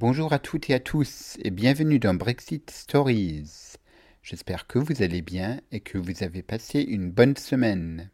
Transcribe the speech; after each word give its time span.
Bonjour 0.00 0.32
à 0.32 0.38
toutes 0.38 0.70
et 0.70 0.74
à 0.74 0.80
tous 0.80 1.36
et 1.44 1.50
bienvenue 1.50 1.98
dans 1.98 2.14
Brexit 2.14 2.70
Stories. 2.70 3.74
J'espère 4.22 4.66
que 4.66 4.78
vous 4.78 5.02
allez 5.02 5.20
bien 5.20 5.60
et 5.72 5.80
que 5.80 5.98
vous 5.98 6.22
avez 6.22 6.40
passé 6.40 6.80
une 6.80 7.10
bonne 7.10 7.36
semaine. 7.36 8.08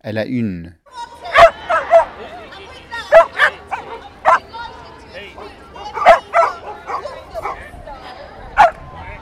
À 0.00 0.12
la 0.12 0.26
une. 0.26 0.76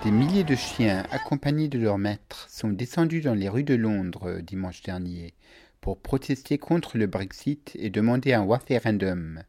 Des 0.05 0.11
milliers 0.11 0.45
de 0.45 0.55
chiens 0.55 1.07
accompagnés 1.11 1.69
de 1.69 1.79
leurs 1.79 1.97
maîtres 1.97 2.47
sont 2.51 2.69
descendus 2.69 3.23
dans 3.23 3.35
les 3.35 3.49
rues 3.49 3.65
de 3.65 3.75
Londres 3.75 4.41
dimanche 4.43 4.83
dernier 4.83 5.33
pour 5.81 5.99
protester 5.99 6.59
contre 6.59 6.99
le 6.99 7.07
Brexit 7.07 7.73
et 7.75 7.89
demander 7.89 8.35
un 8.35 8.47
référendum. 8.47 9.45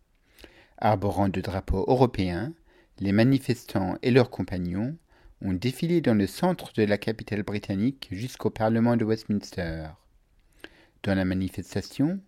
Arborant 0.85 1.29
de 1.29 1.39
drapeaux 1.39 1.85
européens, 1.87 2.51
les 2.99 3.13
manifestants 3.13 3.97
et 4.01 4.11
leurs 4.11 4.29
compagnons 4.29 4.97
ont 5.41 5.53
défilé 5.53 6.01
dans 6.01 6.13
le 6.13 6.27
centre 6.27 6.73
de 6.73 6.83
la 6.83 6.97
capitale 6.97 7.43
britannique 7.43 8.09
jusqu'au 8.11 8.49
Parlement 8.49 8.97
de 8.97 9.05
Westminster. 9.05 9.85
Dans 11.03 11.15
la 11.15 11.23
manifestation, 11.23 12.19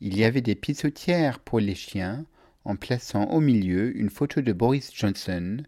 il 0.00 0.18
y 0.18 0.24
avait 0.24 0.40
des 0.40 0.56
pissotières 0.56 1.38
pour 1.38 1.60
les 1.60 1.76
chiens 1.76 2.26
en 2.64 2.74
plaçant 2.74 3.26
au 3.26 3.38
milieu 3.38 3.96
une 3.96 4.10
photo 4.10 4.40
de 4.40 4.52
Boris 4.52 4.90
Johnson, 4.92 5.58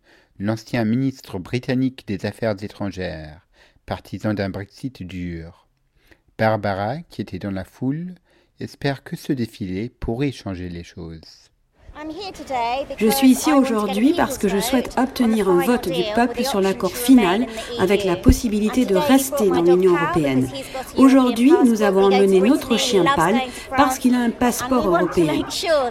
l'ancien 0.41 0.84
ministre 0.84 1.39
britannique 1.39 2.09
des 2.09 2.27
Affaires 2.27 2.61
étrangères, 2.61 3.47
partisan 3.87 4.34
d'un 4.34 4.51
Brexit 4.51 5.05
dur. 5.05 5.69
Barbara, 6.39 7.03
qui 7.03 7.23
était 7.23 7.39
dans 7.39 7.53
la 7.53 7.65
foule, 7.65 8.17
espère 8.59 9.05
que 9.05 9.15
ce 9.15 9.33
défilé 9.33 9.91
pourrait 9.91 10.33
changer 10.33 10.69
les 10.69 10.83
choses. 10.83 11.52
Je 12.98 13.09
suis 13.09 13.30
ici 13.30 13.52
aujourd'hui 13.52 14.15
parce 14.16 14.38
que 14.38 14.48
je 14.48 14.59
souhaite 14.59 14.97
obtenir 14.98 15.48
un 15.48 15.61
vote 15.61 15.88
du 15.88 16.02
peuple 16.15 16.45
sur 16.45 16.61
l'accord 16.61 16.97
final 16.97 17.47
avec 17.78 18.05
la 18.05 18.17
possibilité 18.17 18.84
de 18.84 18.97
rester 18.97 19.48
dans 19.48 19.62
l'Union 19.62 19.94
européenne. 19.97 20.48
Aujourd'hui, 20.97 21.53
nous 21.64 21.83
avons 21.83 22.05
emmené 22.05 22.41
notre 22.41 22.77
chien 22.77 23.05
pâle 23.17 23.41
parce 23.77 23.98
qu'il 23.98 24.14
a 24.14 24.19
un 24.19 24.31
passeport 24.31 24.86
européen. 24.86 25.42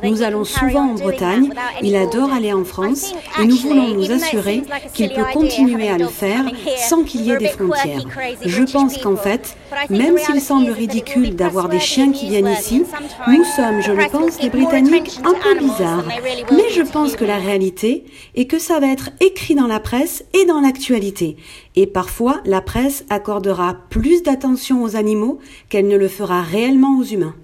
Nous 0.04 0.22
allons 0.22 0.44
souvent 0.44 0.92
en 0.92 0.96
Bretagne, 0.96 1.50
il 1.82 1.96
adore 1.96 2.34
aller 2.34 2.54
en 2.54 2.66
France 2.66 3.14
et 3.42 3.46
nous 3.46 3.58
voulons 3.58 3.90
nous 3.90 4.12
assurer 4.12 4.64
qu'il 4.94 5.14
peut 5.14 5.26
continuer 5.34 5.90
à 5.90 5.98
le 5.98 6.08
faire 6.08 6.44
sans 6.78 7.04
qu'il 7.04 7.22
y 7.22 7.32
ait 7.32 7.38
des 7.38 7.48
frontières. 7.48 8.06
Je 8.46 8.64
pense 8.64 8.98
qu'en 8.98 9.16
fait, 9.16 9.56
même 9.90 10.18
s'il 10.18 10.42
semble 10.42 10.72
ridicule 10.72 11.36
d'avoir 11.36 11.70
des 11.70 11.80
chiens 11.80 12.12
qui 12.12 12.28
viennent 12.28 12.50
ici, 12.50 12.84
nous 13.28 13.44
sommes, 13.56 13.82
je 13.82 13.92
le 13.92 14.10
pense, 14.10 14.38
des 14.38 14.50
Britanniques 14.50 15.20
un 15.24 15.34
peu 15.34 15.58
bizarres. 15.58 16.01
Mais 16.08 16.70
je 16.74 16.90
pense 16.92 17.16
que 17.16 17.26
la 17.26 17.38
réalité 17.38 18.06
est 18.36 18.46
que 18.46 18.60
ça 18.60 18.80
va 18.80 18.88
être 18.88 19.10
écrit 19.20 19.56
dans 19.56 19.68
la 19.68 19.80
presse 19.80 20.24
et 20.34 20.46
dans 20.46 20.62
l'actualité. 20.62 21.38
Et 21.76 21.88
parfois, 21.88 22.42
la 22.46 22.62
presse 22.62 23.06
accordera 23.10 23.88
plus 23.90 24.24
d'attention 24.24 24.84
aux 24.84 24.96
animaux 24.96 25.40
qu'elle 25.70 25.88
ne 25.88 25.98
le 25.98 26.08
fera 26.08 26.42
réellement 26.42 26.98
aux 26.98 27.04
humains. 27.04 27.36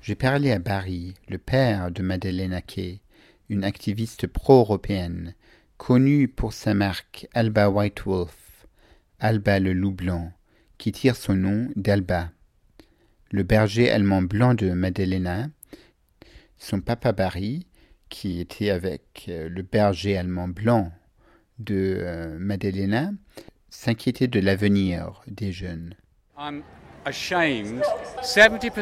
J'ai 0.00 0.14
parlé 0.14 0.50
à 0.50 0.58
Barry, 0.58 1.14
le 1.28 1.38
père 1.38 1.90
de 1.90 2.02
Madeleine 2.02 2.60
Kay, 2.66 3.00
une 3.48 3.64
activiste 3.64 4.26
pro-européenne, 4.26 5.34
connue 5.76 6.28
pour 6.28 6.52
sa 6.52 6.74
marque 6.74 7.28
Alba 7.34 7.68
White 7.68 8.02
Wolf, 8.06 8.66
Alba 9.20 9.60
le 9.60 9.72
loup 9.72 9.92
blanc, 9.92 10.32
qui 10.78 10.90
tire 10.90 11.16
son 11.16 11.34
nom 11.34 11.68
d'Alba. 11.76 12.30
Le 13.30 13.44
berger 13.44 13.90
allemand 13.90 14.22
blanc 14.22 14.54
de 14.54 14.72
Madelena, 14.72 15.48
son 16.58 16.80
papa 16.80 17.12
Barry, 17.12 17.66
qui 18.12 18.40
était 18.40 18.68
avec 18.68 19.24
euh, 19.28 19.48
le 19.48 19.62
berger 19.62 20.18
allemand 20.18 20.46
blanc 20.46 20.92
de 21.58 21.96
euh, 21.98 22.36
Madelena, 22.38 23.10
s'inquiétait 23.70 24.26
de 24.28 24.38
l'avenir 24.38 25.22
des 25.26 25.50
jeunes. 25.50 25.94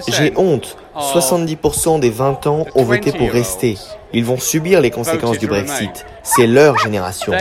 J'ai 0.09 0.37
honte. 0.37 0.77
70% 0.97 2.01
des 2.01 2.11
20 2.11 2.47
ans 2.49 2.67
ont 2.75 2.83
voté 2.83 3.13
pour 3.13 3.31
rester. 3.31 3.79
Ils 4.13 4.25
vont 4.25 4.39
subir 4.39 4.81
les 4.81 4.91
conséquences 4.91 5.39
du 5.39 5.47
Brexit. 5.47 6.05
C'est 6.25 6.49
leur 6.49 6.77
génération. 6.79 7.33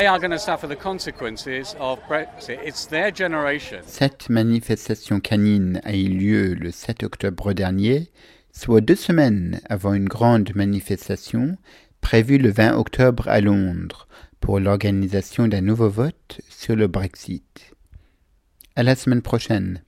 Cette 3.87 4.29
manifestation 4.29 5.19
canine 5.19 5.81
a 5.83 5.93
eu 5.95 6.07
lieu 6.07 6.53
le 6.53 6.71
7 6.71 7.03
octobre 7.03 7.53
dernier 7.53 8.11
soit 8.51 8.81
deux 8.81 8.95
semaines 8.95 9.61
avant 9.69 9.93
une 9.93 10.07
grande 10.07 10.53
manifestation 10.55 11.57
prévue 12.01 12.37
le 12.37 12.51
20 12.51 12.77
octobre 12.77 13.27
à 13.27 13.41
Londres 13.41 14.07
pour 14.39 14.59
l'organisation 14.59 15.47
d'un 15.47 15.61
nouveau 15.61 15.89
vote 15.89 16.41
sur 16.49 16.75
le 16.75 16.87
Brexit. 16.87 17.75
À 18.75 18.83
la 18.83 18.95
semaine 18.95 19.21
prochaine. 19.21 19.81